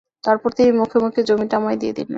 তারপর 0.23 0.49
তিনি 0.57 0.71
মুখে 0.79 0.97
মুখে 0.99 1.21
জমিটা 1.23 1.55
আমায় 1.57 1.77
দিয়ে 1.77 1.93
দিলেন। 1.93 2.09